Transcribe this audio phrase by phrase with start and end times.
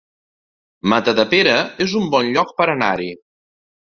[0.93, 1.55] Matadepera
[1.87, 3.11] es un bon lloc per anar-hi